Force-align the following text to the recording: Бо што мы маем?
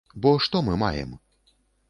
Бо 0.25 0.31
што 0.45 0.61
мы 0.69 0.79
маем? 0.85 1.13